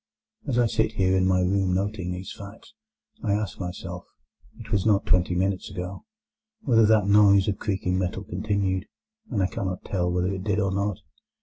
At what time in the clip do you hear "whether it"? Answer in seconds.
10.11-10.43